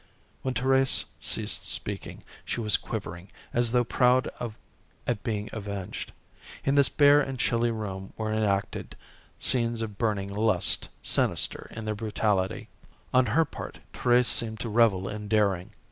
When 0.41 0.55
Thérèse 0.55 1.05
ceased 1.19 1.67
speaking, 1.67 2.23
she 2.43 2.59
was 2.59 2.75
quivering, 2.75 3.27
as 3.53 3.71
though 3.71 3.83
proud 3.83 4.27
at 5.05 5.21
being 5.21 5.47
avenged. 5.53 6.11
In 6.63 6.73
this 6.73 6.89
bare 6.89 7.21
and 7.21 7.37
chilly 7.37 7.69
room 7.69 8.11
were 8.17 8.33
enacted 8.33 8.95
scenes 9.39 9.83
of 9.83 9.99
burning 9.99 10.33
lust, 10.33 10.87
sinister 11.03 11.67
in 11.75 11.85
their 11.85 11.93
brutality. 11.93 12.67
On 13.13 13.27
her 13.27 13.45
part 13.45 13.77
Thérèse 13.93 14.25
seemed 14.25 14.59
to 14.61 14.69
revel 14.69 15.07
in 15.07 15.27
daring. 15.27 15.69